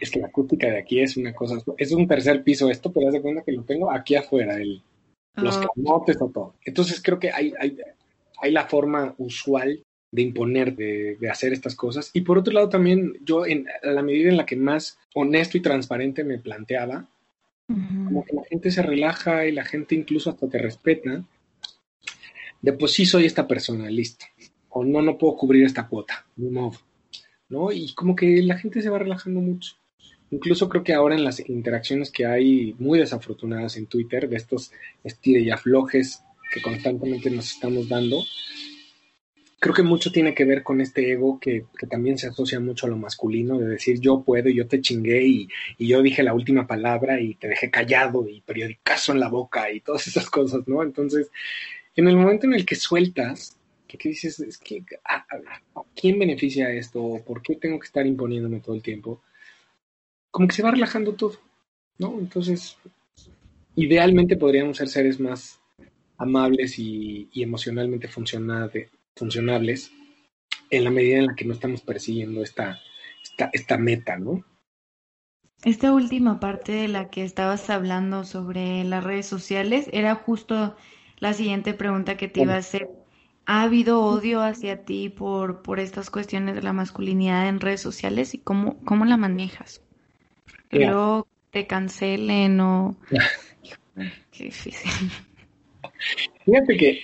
[0.00, 3.08] es que la acústica de aquí es una cosa, es un tercer piso esto, pero
[3.08, 4.82] haz de cuenta que lo tengo aquí afuera, el,
[5.36, 5.68] los ah.
[5.74, 6.54] camotes o todo.
[6.64, 7.78] Entonces creo que hay, hay,
[8.40, 12.10] hay la forma usual de imponer, de, de, hacer estas cosas.
[12.14, 15.58] Y por otro lado también yo, en a la medida en la que más honesto
[15.58, 17.08] y transparente me planteaba,
[17.66, 21.22] como que la gente se relaja y la gente incluso hasta te respeta,
[22.62, 24.24] de pues sí soy esta persona, listo.
[24.70, 26.78] O no, no puedo cubrir esta cuota, ni modo.
[27.48, 27.72] ¿No?
[27.72, 29.74] Y como que la gente se va relajando mucho.
[30.30, 34.72] Incluso creo que ahora en las interacciones que hay muy desafortunadas en Twitter, de estos
[35.02, 38.22] estire y aflojes que constantemente nos estamos dando,
[39.58, 42.90] creo que mucho tiene que ver con este ego que, también se asocia mucho a
[42.90, 46.66] lo masculino, de decir yo puedo y yo te chingué y, yo dije la última
[46.66, 50.82] palabra y te dejé callado y periodicazo en la boca y todas esas cosas, ¿no?
[50.82, 51.30] Entonces,
[51.96, 53.57] en el momento en el que sueltas,
[53.88, 55.26] que, dices, es que, ¿a,
[55.96, 57.22] quién beneficia esto?
[57.26, 59.22] ¿Por qué tengo que estar imponiéndome todo el tiempo?
[60.30, 61.38] como que se va relajando todo,
[61.98, 62.18] ¿no?
[62.18, 62.76] Entonces,
[63.74, 65.60] idealmente podríamos ser seres más
[66.16, 69.92] amables y, emocionalmente funcionables
[70.70, 72.78] en la medida en la que no estamos persiguiendo esta,
[73.22, 74.44] esta, esta meta, ¿no?
[75.64, 80.76] Esta última parte de la que estabas hablando sobre las redes sociales era justo
[81.18, 82.88] la siguiente pregunta que te iba a hacer.
[83.50, 88.34] ¿Ha habido odio hacia ti por, por estas cuestiones de la masculinidad en redes sociales
[88.34, 89.80] y cómo, cómo la manejas?
[90.70, 92.94] luego te cancelen o...
[94.32, 94.90] Qué difícil.
[96.44, 97.00] Fíjate que,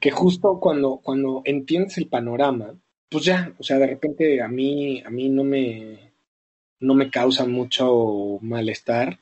[0.00, 2.74] que, justo cuando, cuando entiendes el panorama,
[3.10, 6.14] pues ya, o sea, de repente a mí, a mí no me,
[6.80, 9.18] no me causa mucho malestar.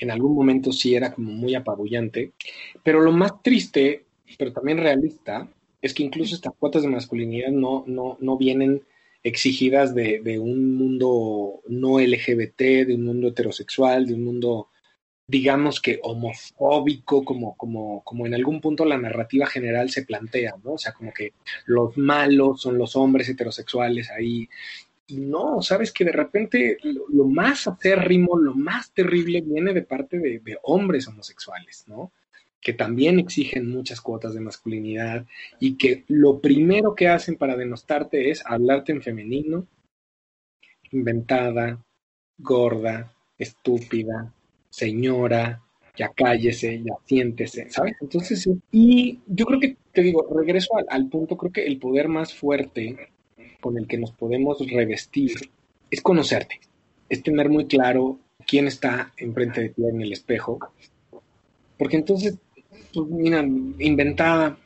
[0.00, 2.32] En algún momento sí era como muy apabullante.
[2.82, 4.06] Pero lo más triste,
[4.38, 5.46] pero también realista,
[5.86, 8.82] es que incluso estas cuotas de masculinidad no, no, no vienen
[9.22, 14.68] exigidas de, un mundo no LGBT, de un mundo heterosexual, de un mundo,
[15.26, 20.74] digamos que homofóbico, como, como, como en algún punto la narrativa general se plantea, ¿no?
[20.74, 21.32] O sea, como que
[21.66, 24.48] los malos son los hombres heterosexuales ahí.
[25.08, 30.18] Y no, sabes que de repente lo, más acérrimo, lo más terrible viene de parte
[30.18, 32.12] de, de hombres homosexuales, ¿no?
[32.60, 35.24] Que también exigen muchas cuotas de masculinidad
[35.60, 39.66] y que lo primero que hacen para denostarte es hablarte en femenino,
[40.90, 41.84] inventada,
[42.38, 44.32] gorda, estúpida,
[44.68, 45.62] señora,
[45.96, 47.96] ya cállese, ya siéntese, ¿sabes?
[48.00, 52.34] Entonces, y yo creo que, te digo, regreso al, punto, creo que el poder más
[52.34, 53.10] fuerte
[53.60, 55.32] con el que nos podemos revestir
[55.90, 56.60] es conocerte,
[57.08, 60.58] es tener muy claro quién está enfrente de ti en el espejo,
[61.78, 62.38] porque entonces
[62.92, 64.58] pues mira, inventada.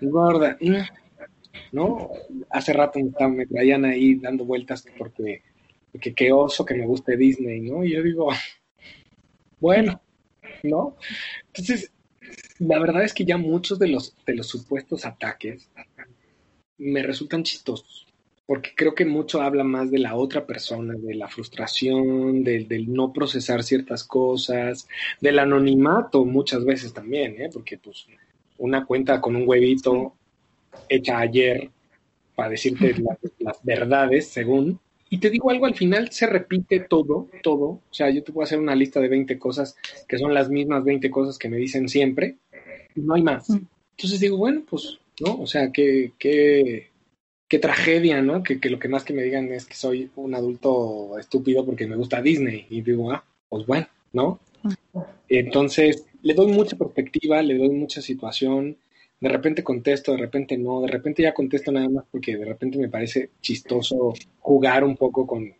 [0.00, 0.56] Gorda,
[1.72, 2.10] ¿no?
[2.50, 5.42] Hace rato me, traían ahí dando vueltas porque,
[5.92, 7.84] porque qué oso que me guste Disney, ¿no?
[7.84, 8.28] Y yo digo,
[9.60, 10.00] bueno,
[10.62, 10.96] ¿no?
[11.48, 11.92] Entonces,
[12.58, 15.70] la verdad es que ya muchos de los, de los supuestos ataques
[16.78, 18.06] me resultan chistosos,
[18.48, 22.90] porque creo que mucho habla más de la otra persona, de la frustración, del, del
[22.90, 24.88] no procesar ciertas cosas,
[25.20, 27.50] del anonimato muchas veces también, ¿eh?
[27.52, 28.06] porque pues
[28.56, 30.14] una cuenta con un huevito
[30.88, 31.68] hecha ayer
[32.34, 32.94] para decirte
[33.38, 34.80] las, verdades, según.
[35.10, 37.66] Y te digo algo, al final se repite todo, todo.
[37.66, 39.76] O sea, yo te puedo hacer una lista de 20 cosas
[40.08, 42.36] que son las mismas 20 cosas que me dicen siempre
[42.94, 43.50] y no hay más.
[43.50, 43.66] Mm.
[43.90, 45.34] Entonces digo, bueno, pues, ¿no?
[45.38, 46.87] O sea, qué, qué,
[47.48, 48.42] qué tragedia, ¿no?
[48.42, 51.86] Que, que lo que más que me digan es que soy un adulto estúpido porque
[51.86, 52.66] me gusta Disney.
[52.70, 54.40] Y digo, ah, pues bueno, ¿no?
[55.28, 58.76] Entonces, le doy mucha perspectiva, le doy mucha situación,
[59.20, 62.78] de repente contesto, de repente no, de repente ya contesto nada más porque de repente
[62.78, 65.52] me parece chistoso jugar un poco con,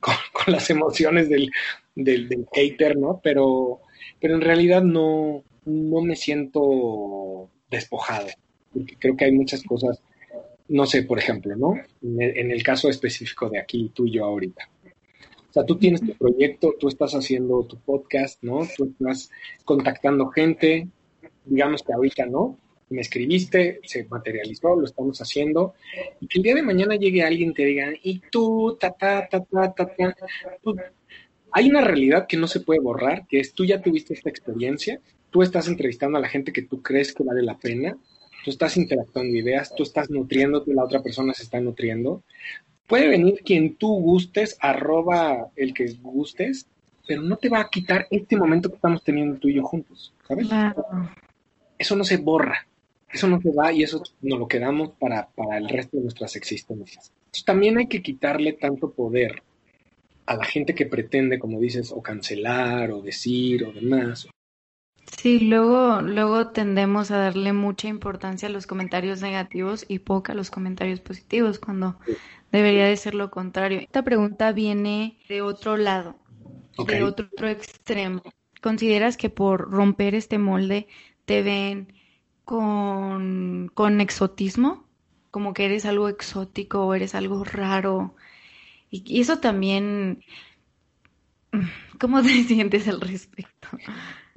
[0.00, 0.14] con,
[0.46, 1.50] las emociones del,
[1.94, 3.20] del, del, hater, ¿no?
[3.22, 3.80] Pero,
[4.20, 8.28] pero en realidad no, no me siento despojado,
[8.72, 10.02] porque creo que hay muchas cosas,
[10.72, 11.74] no sé, por ejemplo, ¿no?
[12.00, 14.68] En el, caso específico de aquí, tú y yo ahorita.
[15.50, 18.66] O sea, tú tienes tu proyecto, tú estás haciendo tu podcast, ¿no?
[18.74, 19.30] Tú estás
[19.66, 20.88] contactando gente,
[21.44, 22.56] digamos que ahorita no,
[22.88, 25.74] me escribiste, se materializó, lo estamos haciendo,
[26.20, 29.28] y que el día de mañana llegue alguien y te diga, y tú, ta, ta,
[29.28, 30.14] ta, ta, ta, ta.
[31.50, 35.00] Hay una realidad que no se puede borrar, que es tú ya tuviste esta experiencia,
[35.28, 37.98] tú estás entrevistando a la gente que tú crees que vale la pena,
[38.44, 42.22] tú estás interactuando ideas, tú estás nutriéndote, la otra persona se está nutriendo.
[42.86, 46.66] Puede venir quien tú gustes, arroba el que gustes,
[47.06, 50.12] pero no te va a quitar este momento que estamos teniendo tú y yo juntos,
[50.26, 50.48] ¿sabes?
[51.78, 52.66] Eso no se borra
[53.12, 56.34] eso no se va y eso nos lo quedamos para, para el resto de nuestras
[56.36, 57.12] existencias.
[57.44, 59.42] también hay que quitarle tanto poder
[60.24, 64.28] a la gente que pretende, como dices, o cancelar, o decir, o demás.
[65.18, 70.36] Sí, luego, luego tendemos a darle mucha importancia a los comentarios negativos y poca a
[70.36, 71.96] los comentarios positivos, cuando
[72.50, 73.80] debería de ser lo contrario.
[73.80, 76.16] Esta pregunta viene de otro lado,
[76.86, 78.22] de otro, otro extremo.
[78.60, 80.86] ¿Consideras que por romper este molde
[81.24, 81.92] te ven
[82.44, 84.86] con, con exotismo,
[85.30, 88.14] como que eres algo exótico o eres algo raro.
[88.90, 90.22] Y, eso también,
[91.98, 93.68] ¿cómo te sientes al respecto?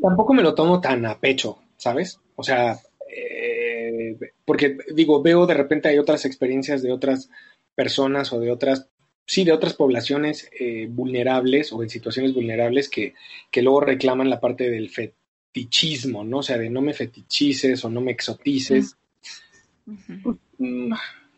[0.01, 2.19] Tampoco me lo tomo tan a pecho, ¿sabes?
[2.35, 2.77] O sea,
[3.09, 7.29] eh, porque digo, veo de repente hay otras experiencias de otras
[7.73, 8.87] personas o de otras,
[9.25, 13.13] sí, de otras poblaciones eh, vulnerables o en situaciones vulnerables que,
[13.51, 16.39] que luego reclaman la parte del fetichismo, ¿no?
[16.39, 18.97] O sea, de no me fetichices o no me exotices.
[20.57, 20.93] Mm,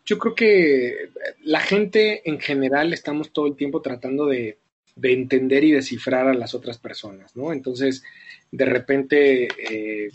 [0.06, 1.10] yo creo que
[1.44, 4.58] la gente en general estamos todo el tiempo tratando de,
[5.02, 7.54] entender y descifrar a las otras personas, ¿no?
[7.54, 8.04] Entonces,
[8.52, 10.12] de repente, eh,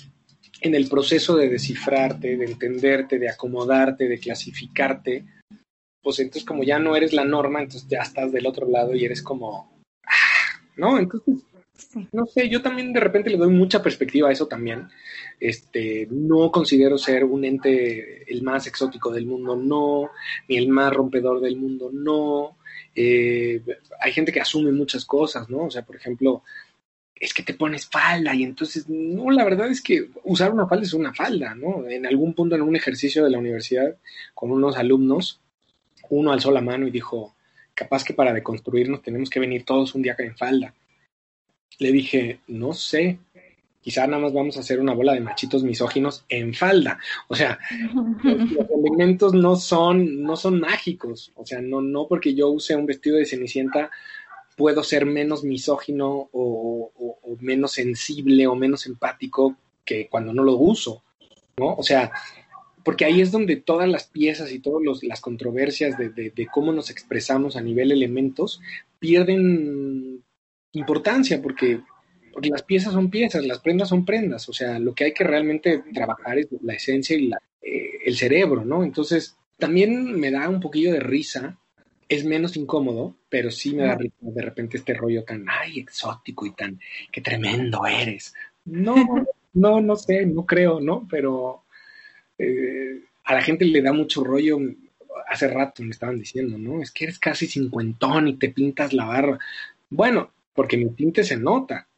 [0.60, 5.24] en el proceso de descifrarte, de entenderte, de acomodarte, de clasificarte,
[6.02, 9.04] pues entonces como ya no eres la norma, entonces ya estás del otro lado y
[9.04, 9.72] eres como,
[10.06, 10.98] ah, ¿no?
[10.98, 11.44] Entonces,
[12.12, 14.88] no sé, yo también de repente le doy mucha perspectiva a eso también.
[15.38, 20.10] Este, no considero ser un ente el más exótico del mundo, no,
[20.48, 22.56] ni el más rompedor del mundo, no.
[22.94, 23.62] Eh,
[24.00, 25.64] hay gente que asume muchas cosas, ¿no?
[25.64, 26.42] O sea, por ejemplo,
[27.14, 30.84] es que te pones falda y entonces, no, la verdad es que usar una falda
[30.84, 31.88] es una falda, ¿no?
[31.88, 33.96] En algún punto en un ejercicio de la universidad
[34.34, 35.40] con unos alumnos,
[36.10, 37.34] uno alzó la mano y dijo,
[37.74, 40.74] capaz que para deconstruirnos tenemos que venir todos un día en falda
[41.78, 43.18] le dije, no sé,
[43.82, 46.98] quizá nada más vamos a hacer una bola de machitos misóginos en falda.
[47.28, 47.58] O sea,
[47.92, 51.32] los, elementos no son, no son mágicos.
[51.34, 53.90] O sea, no, no porque yo use un vestido de cenicienta
[54.56, 56.90] puedo ser menos misógino o,
[57.40, 61.02] menos sensible o menos empático que cuando no lo uso.
[61.56, 61.74] ¿no?
[61.74, 62.12] O sea,
[62.84, 66.90] porque ahí es donde todas las piezas y todas las controversias de, de, cómo nos
[66.90, 68.60] expresamos a nivel elementos
[68.98, 70.22] pierden
[70.72, 71.80] importancia porque,
[72.32, 75.24] porque las piezas son piezas, las prendas son prendas, o sea, lo que hay que
[75.24, 78.82] realmente trabajar es la esencia y la, eh, el cerebro, ¿no?
[78.82, 81.58] Entonces, también me da un poquillo de risa,
[82.08, 86.46] es menos incómodo, pero sí me da risa de repente este rollo tan, ay, exótico
[86.46, 88.34] y tan, qué tremendo eres.
[88.64, 88.94] No,
[89.54, 91.06] no, no sé, no creo, ¿no?
[91.10, 91.64] Pero
[92.38, 94.58] eh, a la gente le da mucho rollo
[95.28, 96.82] hace rato me estaban diciendo, ¿no?
[96.82, 99.38] Es que eres casi cincuentón y te pintas la barba.
[99.90, 101.88] Bueno, porque mi tinte se nota,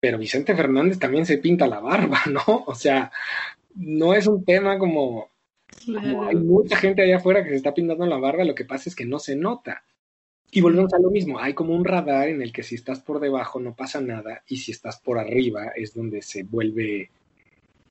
[0.00, 2.64] pero Vicente Fernández también se pinta la barba, ¿no?
[2.66, 3.10] O sea,
[3.74, 5.30] no es un tema como,
[6.26, 8.96] hay mucha gente allá afuera que se está pintando la barba, lo que pasa es
[8.96, 9.82] que no se nota.
[10.50, 13.20] Y volvemos a lo mismo, hay como un radar en el que si estás por
[13.20, 17.10] debajo no pasa nada y si estás por arriba es donde se vuelve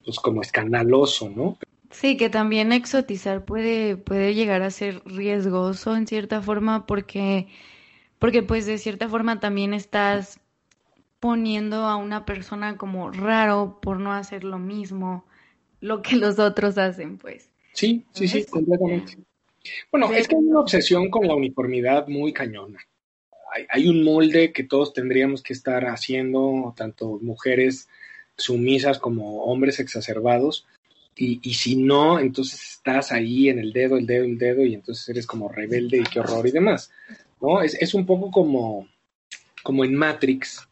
[0.04, 1.58] pues como escandaloso, ¿no?
[1.91, 7.48] Sí, que también exotizar puede, puede llegar a ser riesgoso en cierta forma porque,
[8.17, 10.39] porque pues de cierta forma también estás
[11.20, 15.26] poniendo a una persona como raro por no hacer lo mismo,
[15.80, 17.50] lo que los otros hacen, pues.
[17.74, 19.18] Sí, sí, sí, completamente.
[19.92, 22.80] Bueno, es que hay una obsesión con la uniformidad muy cañona.
[23.54, 27.88] Hay, hay, un molde que todos tendríamos que estar haciendo, tanto mujeres
[28.36, 30.66] sumisas como hombres exacerbados,
[31.16, 34.76] y, y, si no, entonces estás ahí en el dedo, el dedo, el dedo, y
[34.76, 36.92] entonces eres como rebelde y qué horror y demás.
[37.42, 37.62] ¿no?
[37.62, 38.88] Es, es un poco como,
[39.64, 40.67] como en Matrix,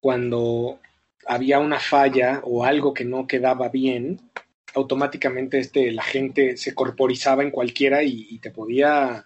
[0.00, 0.80] cuando
[1.26, 4.20] había una falla o algo que no quedaba bien,
[4.74, 9.24] automáticamente este, la gente se corporizaba en cualquiera y, te podía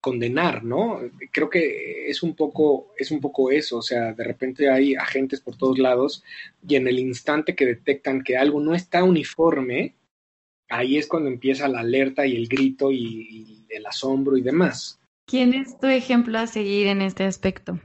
[0.00, 1.00] condenar, ¿no?
[1.32, 5.40] Creo que es un poco, es un poco eso, o sea, de repente hay agentes
[5.40, 6.22] por todos lados
[6.66, 9.94] y en el instante que detectan que algo no está uniforme,
[10.68, 15.00] ahí es cuando empieza la alerta y el grito y el asombro y demás.
[15.26, 17.80] ¿Quién es tu ejemplo a seguir en este aspecto?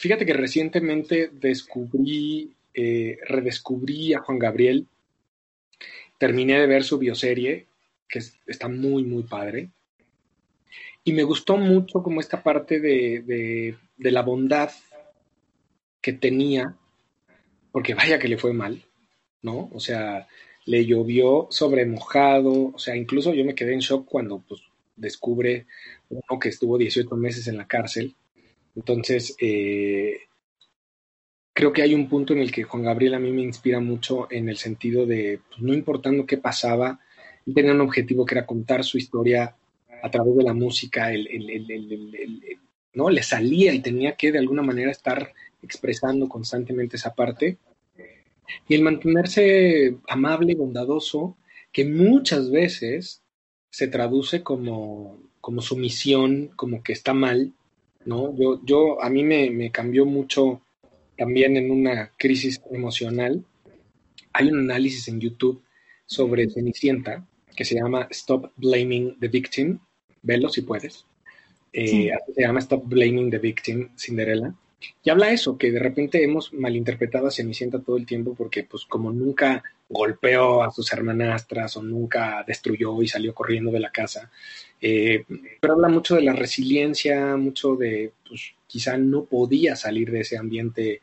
[0.00, 4.86] Fíjate que recientemente descubrí, eh, redescubrí a Juan Gabriel
[6.16, 7.66] terminé de ver su bioserie,
[8.08, 9.68] que es, está muy, muy padre.
[11.04, 14.70] Y me gustó mucho como esta parte de, de, de, la bondad
[16.00, 16.74] que tenía,
[17.70, 18.82] porque vaya que le fue mal,
[19.42, 19.68] ¿no?
[19.70, 20.26] O sea,
[20.64, 24.62] le llovió sobre mojado, o sea, incluso yo me quedé en shock cuando pues,
[24.96, 25.66] descubre
[26.08, 28.16] uno que estuvo 18 meses en la cárcel.
[28.74, 30.20] Entonces, eh,
[31.52, 34.30] creo que hay un punto en el que Juan Gabriel a mí me inspira mucho
[34.30, 37.00] en el sentido de, pues, no importando qué pasaba,
[37.54, 39.56] tenía un objetivo que era contar su historia
[40.02, 42.58] a través de la música, el, el, el,
[42.94, 43.10] ¿no?
[43.10, 47.58] Le salía y tenía que de alguna manera estar expresando constantemente esa parte.
[48.68, 51.36] Y el mantenerse amable, bondadoso,
[51.72, 53.22] que muchas veces
[53.70, 57.52] se traduce como, como sumisión, como que está mal,
[58.04, 58.36] ¿no?
[58.36, 60.62] Yo, yo a mí me, me cambió mucho
[61.16, 63.44] también en una crisis emocional.
[64.32, 65.62] Hay un análisis en YouTube
[66.06, 69.78] sobre Cenicienta que se llama Stop Blaming the Victim.
[70.22, 71.04] Velo si puedes.
[71.72, 72.10] Eh, sí.
[72.34, 74.54] Se llama Stop Blaming the Victim, Cinderella.
[75.02, 78.84] Y habla eso, que de repente hemos malinterpretado a Cenicienta todo el tiempo porque pues
[78.84, 84.30] como nunca golpeó a sus hermanastras o nunca destruyó y salió corriendo de la casa.
[84.80, 85.24] Eh,
[85.60, 90.38] pero habla mucho de la resiliencia, mucho de, pues quizá no podía salir de ese
[90.38, 91.00] ambiente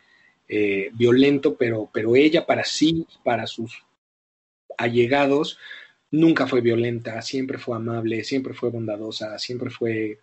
[0.48, 3.84] eh, violento, pero, pero ella para sí, para sus
[4.78, 5.60] allegados,
[6.12, 10.20] nunca fue violenta, siempre fue amable, siempre fue bondadosa, siempre fue...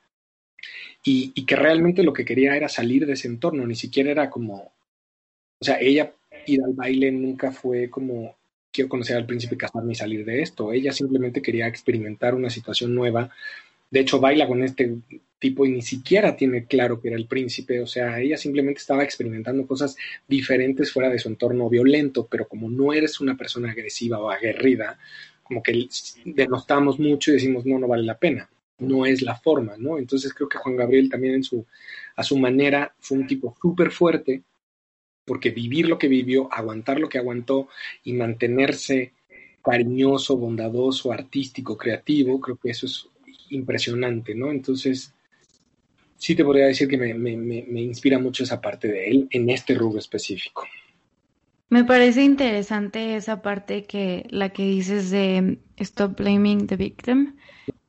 [1.02, 4.72] Y, que realmente lo que quería era salir de ese entorno, ni siquiera era como...
[5.60, 6.12] O sea, ella
[6.46, 8.36] ir al baile nunca fue como
[8.72, 10.72] quiero conocer al príncipe casarme y salir de esto.
[10.72, 13.30] Ella simplemente quería experimentar una situación nueva.
[13.90, 14.96] De hecho, baila con este
[15.44, 19.04] tipo y ni siquiera tiene claro que era el príncipe, o sea, ella simplemente estaba
[19.04, 19.94] experimentando cosas
[20.26, 24.98] diferentes fuera de su entorno violento, pero como no eres una persona agresiva o aguerrida,
[25.42, 25.86] como que
[26.24, 29.98] denostamos mucho y decimos, no, no vale la pena, no es la forma, ¿no?
[29.98, 31.64] Entonces creo que Juan Gabriel también en su,
[32.16, 34.42] a su manera fue un tipo súper fuerte,
[35.24, 37.68] porque vivir lo que vivió, aguantar lo que aguantó
[38.02, 39.12] y mantenerse
[39.62, 43.08] cariñoso, bondadoso, artístico, creativo, creo que eso es
[43.48, 44.50] impresionante, ¿no?
[44.50, 45.14] Entonces,
[46.16, 49.48] sí te podría decir que me, me, me, inspira mucho esa parte de él en
[49.50, 50.66] este rubro específico.
[51.70, 57.36] Me parece interesante esa parte que la que dices de stop blaming the victim.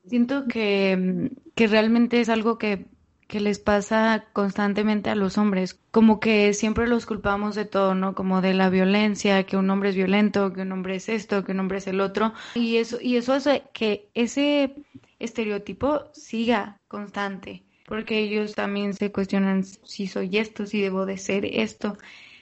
[0.08, 2.86] Siento que, que realmente es algo que,
[3.28, 8.16] que les pasa constantemente a los hombres, como que siempre los culpamos de todo, ¿no?
[8.16, 11.52] Como de la violencia, que un hombre es violento, que un hombre es esto, que
[11.52, 14.76] un hombre es el otro, y eso y eso hace que ese
[15.20, 21.46] estereotipo siga constante porque ellos también se cuestionan si soy esto, si debo de ser
[21.46, 21.98] esto,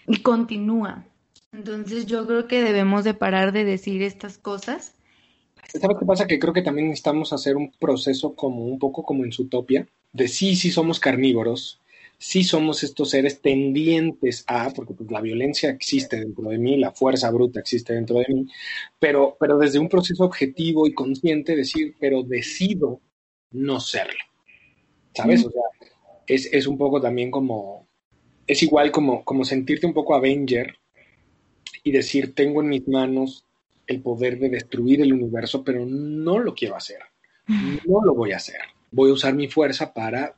[0.07, 1.05] y continúa.
[1.51, 4.92] Entonces yo creo que debemos de parar de decir estas cosas.
[5.67, 6.27] ¿Sabes qué pasa?
[6.27, 9.87] Que creo que también necesitamos hacer un proceso como un poco como en su utopia,
[10.11, 11.79] de sí, sí somos carnívoros,
[12.17, 16.91] sí somos estos seres tendientes a, porque pues, la violencia existe dentro de mí, la
[16.91, 18.47] fuerza bruta existe dentro de mí,
[18.99, 23.01] pero, pero desde un proceso objetivo y consciente decir, pero decido
[23.51, 24.23] no serlo.
[25.13, 25.45] ¿sabes?
[25.45, 25.61] O sea,
[26.27, 27.87] es, es, un poco también como,
[28.47, 30.77] es igual como, como sentirte un poco Avenger
[31.83, 33.45] y decir, tengo en mis manos
[33.87, 36.99] el poder de destruir el universo, pero no lo quiero hacer.
[37.47, 38.61] No lo voy a hacer.
[38.91, 40.35] Voy a usar mi fuerza para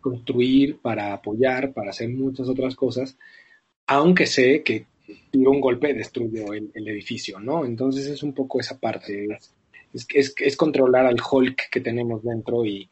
[0.00, 3.16] construir, para apoyar, para hacer muchas otras cosas,
[3.86, 4.84] aunque sé que
[5.30, 7.64] tiro un golpe destruyó el, el, edificio, ¿no?
[7.64, 9.28] Entonces es un poco esa parte,
[9.94, 12.90] es, es, es controlar al Hulk que tenemos dentro y,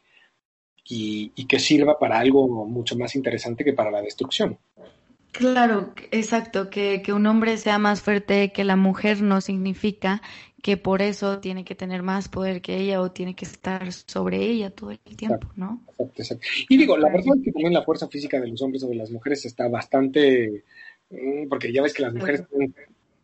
[0.89, 4.59] y, y, que sirva para algo mucho más interesante que para la destrucción.
[5.33, 10.21] Claro, exacto, que, que un hombre sea más fuerte que la mujer no significa
[10.63, 14.39] que por eso tiene que tener más poder que ella o tiene que estar sobre
[14.45, 15.83] ella todo el tiempo, ¿no?
[15.89, 16.47] Exacto, exacto.
[16.69, 19.11] Y digo, la verdad es que también la fuerza física de los hombres sobre las
[19.11, 20.63] mujeres está bastante,
[21.11, 22.75] mm, porque ya ves que las mujeres pueden,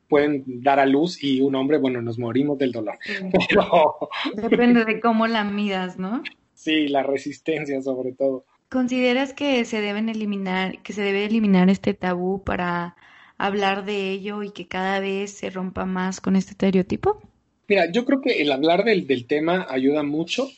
[0.08, 2.98] pueden dar a luz y un hombre, bueno, nos morimos del dolor.
[3.02, 3.12] Sí.
[3.48, 3.98] Pero...
[4.34, 6.24] Depende de cómo la midas, ¿no?
[6.54, 8.44] Sí, la resistencia sobre todo.
[8.70, 12.96] ¿Consideras que se deben eliminar, que se debe eliminar este tabú para
[13.38, 17.22] hablar de ello y que cada vez se rompa más con este estereotipo?
[17.66, 20.50] Mira, yo creo que el hablar del, del tema ayuda mucho,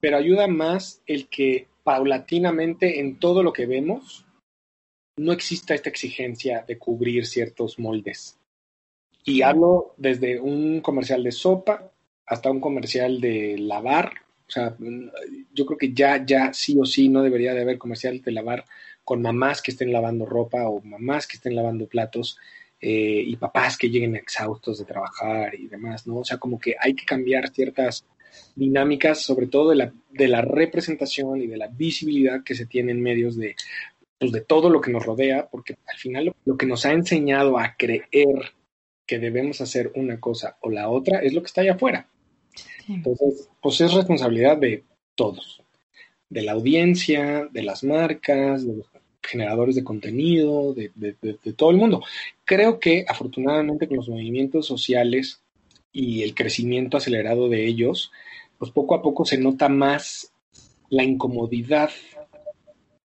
[0.00, 4.24] pero ayuda más el que paulatinamente en todo lo que vemos
[5.18, 8.38] no exista esta exigencia de cubrir ciertos moldes.
[9.24, 11.92] Y hablo desde un comercial de sopa
[12.26, 14.12] hasta un comercial de lavar
[14.52, 14.76] o sea,
[15.54, 18.66] yo creo que ya, ya sí o sí no debería de haber comerciales de lavar
[19.02, 22.36] con mamás que estén lavando ropa o mamás que estén lavando platos
[22.78, 26.18] eh, y papás que lleguen exhaustos de trabajar y demás, ¿no?
[26.18, 28.04] O sea, como que hay que cambiar ciertas
[28.54, 32.92] dinámicas, sobre todo de la, de la representación y de la visibilidad que se tiene
[32.92, 33.56] en medios de,
[34.18, 37.58] pues, de todo lo que nos rodea, porque al final lo que nos ha enseñado
[37.58, 38.52] a creer
[39.06, 42.11] que debemos hacer una cosa o la otra es lo que está allá afuera.
[42.88, 45.62] Entonces, pues es responsabilidad de todos,
[46.28, 48.86] de la audiencia, de las marcas, de los
[49.22, 50.90] generadores de contenido, de,
[51.56, 52.02] todo el mundo.
[52.44, 55.40] Creo que afortunadamente con los movimientos sociales
[55.92, 58.10] y el crecimiento acelerado de ellos,
[58.58, 60.32] pues poco a poco se nota más
[60.88, 61.90] la incomodidad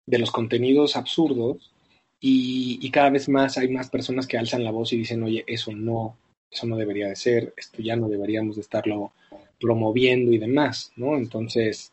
[0.05, 1.71] de los contenidos absurdos
[2.19, 5.45] y, y, cada vez más hay más personas que alzan la voz y dicen, oye,
[5.47, 6.17] eso no,
[6.51, 9.13] eso no debería de ser, esto ya no deberíamos de estarlo
[9.59, 11.15] promoviendo y demás, ¿no?
[11.15, 11.91] Entonces,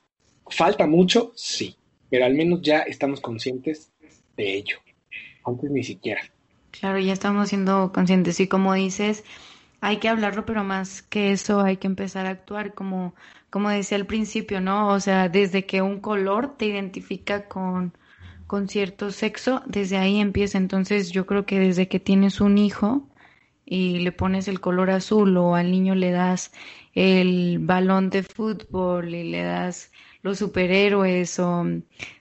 [0.48, 1.32] ¿falta mucho?
[1.34, 1.76] Sí,
[2.10, 3.90] pero al menos ya estamos conscientes
[4.36, 4.76] de ello.
[5.44, 6.20] Antes ni siquiera.
[6.70, 9.24] Claro, ya estamos siendo conscientes y como dices,
[9.80, 13.14] hay que hablarlo, pero más que eso hay que empezar a actuar como,
[13.50, 14.88] como decía al principio, ¿no?
[14.88, 17.96] O sea, desde que un color te identifica con,
[18.46, 20.58] con cierto sexo, desde ahí empieza.
[20.58, 23.08] Entonces yo creo que desde que tienes un hijo
[23.64, 26.52] y le pones el color azul o al niño le das
[26.96, 29.92] el balón de fútbol y le das
[30.22, 31.64] los superhéroes o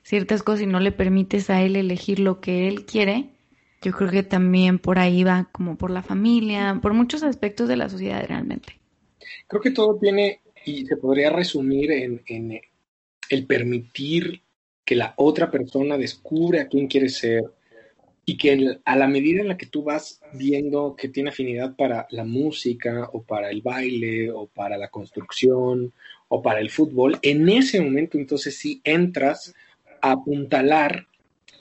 [0.03, 3.29] ciertas cosas y no le permites a él elegir lo que él quiere,
[3.81, 7.77] yo creo que también por ahí va como por la familia, por muchos aspectos de
[7.77, 8.77] la sociedad realmente.
[9.47, 12.59] Creo que todo tiene y se podría resumir en, en
[13.29, 14.41] el permitir
[14.83, 17.43] que la otra persona descubre a quién quiere ser,
[18.25, 22.07] y que a la medida en la que tú vas viendo que tiene afinidad para
[22.09, 25.93] la música o para el baile o para la construcción
[26.27, 29.53] o para el fútbol, en ese momento entonces sí entras
[30.01, 31.07] a apuntalar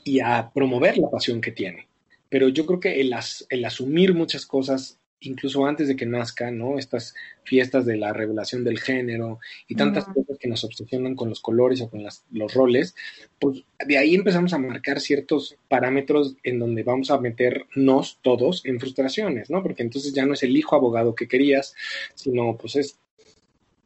[0.05, 1.87] y a promover la pasión que tiene.
[2.31, 6.51] Pero yo creo que el, as, el asumir muchas cosas incluso antes de que nazca,
[6.51, 6.79] ¿no?
[6.79, 9.39] Estas fiestas de la revelación del género
[9.69, 12.95] y tantas cosas que nos obsesionan con los colores o con las, los roles,
[13.39, 18.79] pues de ahí empezamos a marcar ciertos parámetros en donde vamos a meternos todos en
[18.79, 19.63] frustraciones, ¿no?
[19.63, 21.75] Porque entonces ya no es el hijo abogado que querías,
[22.15, 22.99] sino pues es,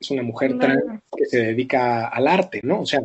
[0.01, 0.83] es una mujer trans
[1.17, 2.81] que se dedica al arte, ¿no?
[2.81, 3.03] O sea,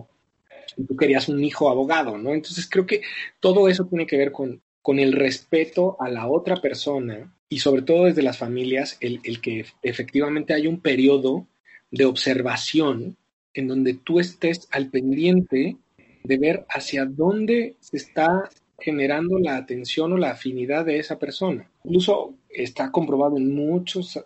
[0.87, 2.33] tú querías un hijo abogado, ¿no?
[2.33, 3.03] Entonces creo que
[3.39, 7.83] todo eso tiene que ver con, con el respeto a la otra persona y sobre
[7.83, 11.45] todo desde las familias, el, el, que efectivamente hay un periodo
[11.91, 13.15] de observación
[13.53, 15.77] en donde tú estés al pendiente
[16.23, 18.49] de ver hacia dónde se está
[18.79, 21.69] generando la atención o la afinidad de esa persona.
[21.83, 24.19] Incluso está comprobado en muchos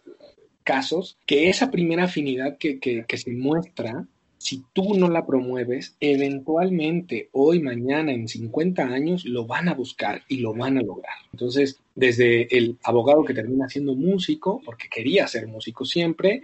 [0.64, 4.08] casos que esa primera afinidad que se muestra
[4.38, 10.22] si tú no la promueves, eventualmente hoy, mañana, en 50 años, lo van a buscar
[10.28, 11.16] y lo van a lograr.
[11.34, 16.44] Entonces, desde el abogado que termina siendo músico, porque quería ser músico siempre,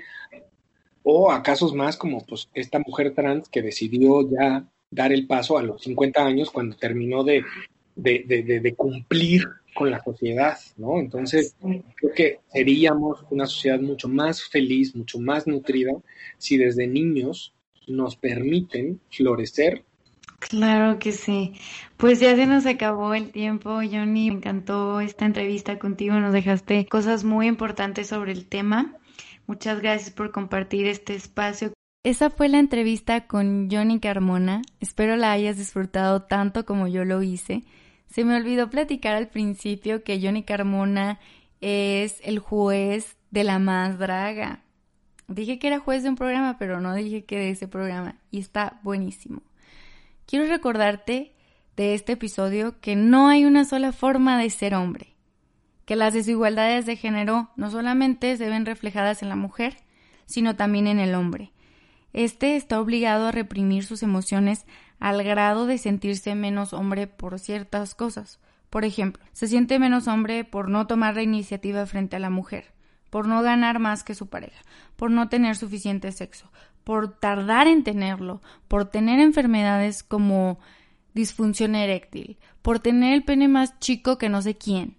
[1.03, 5.57] o a casos más como pues esta mujer trans que decidió ya dar el paso
[5.57, 7.43] a los 50 años cuando terminó de,
[7.95, 9.43] de, de, de cumplir
[9.73, 10.99] con la sociedad, ¿no?
[10.99, 15.93] Entonces, creo que seríamos una sociedad mucho más feliz, mucho más nutrida,
[16.37, 17.53] si desde niños
[17.87, 19.83] nos permiten florecer.
[20.39, 21.53] Claro que sí.
[21.97, 24.29] Pues ya se nos acabó el tiempo, Johnny.
[24.29, 26.19] Me encantó esta entrevista contigo.
[26.19, 28.97] Nos dejaste cosas muy importantes sobre el tema.
[29.47, 31.73] Muchas gracias por compartir este espacio.
[32.03, 34.61] Esa fue la entrevista con Johnny Carmona.
[34.79, 37.63] Espero la hayas disfrutado tanto como yo lo hice.
[38.07, 41.19] Se me olvidó platicar al principio que Johnny Carmona
[41.61, 44.63] es el juez de la más draga.
[45.27, 48.17] Dije que era juez de un programa, pero no dije que de ese programa.
[48.31, 49.41] Y está buenísimo.
[50.25, 51.33] Quiero recordarte
[51.75, 55.12] de este episodio que no hay una sola forma de ser hombre.
[55.85, 59.77] Que las desigualdades de género no solamente se ven reflejadas en la mujer,
[60.25, 61.51] sino también en el hombre.
[62.13, 64.65] Este está obligado a reprimir sus emociones
[64.99, 68.39] al grado de sentirse menos hombre por ciertas cosas.
[68.69, 72.73] Por ejemplo, se siente menos hombre por no tomar la iniciativa frente a la mujer,
[73.09, 74.61] por no ganar más que su pareja,
[74.95, 76.51] por no tener suficiente sexo,
[76.83, 80.59] por tardar en tenerlo, por tener enfermedades como
[81.13, 84.97] disfunción eréctil, por tener el pene más chico que no sé quién,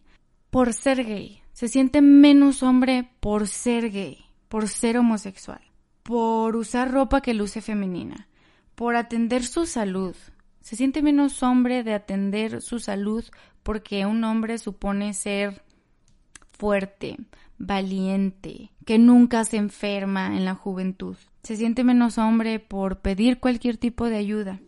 [0.55, 1.43] por ser gay.
[1.53, 5.61] Se siente menos hombre por ser gay, por ser homosexual,
[6.05, 8.29] por usar ropa que luce femenina,
[8.77, 10.15] por atender su salud.
[10.61, 13.25] Se siente menos hombre de atender su salud
[13.65, 15.65] porque un hombre supone ser
[16.53, 17.17] fuerte,
[17.59, 21.17] valiente, que nunca se enferma en la juventud.
[21.43, 24.61] Se siente menos hombre por pedir cualquier tipo de ayuda,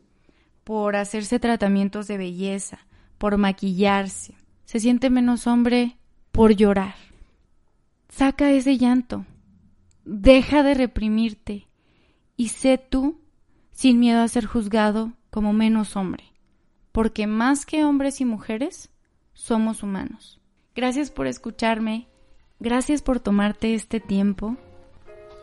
[0.65, 2.81] por hacerse tratamientos de belleza,
[3.19, 4.35] por maquillarse.
[4.67, 5.97] Se siente menos hombre
[6.31, 6.95] por llorar.
[8.11, 9.25] Saca ese llanto.
[10.05, 11.67] Deja de reprimirte
[12.37, 13.19] y sé tú
[13.73, 16.25] sin miedo a ser juzgado como menos hombre,
[16.93, 18.91] porque más que hombres y mujeres,
[19.33, 20.41] somos humanos.
[20.75, 22.09] Gracias por escucharme
[22.59, 24.57] Gracias por tomarte este tiempo.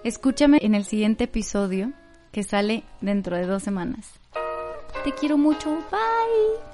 [0.03, 1.93] Escúchame en el siguiente episodio
[2.32, 4.19] que sale dentro de dos semanas.
[5.03, 5.69] Te quiero mucho.
[5.91, 6.72] Bye.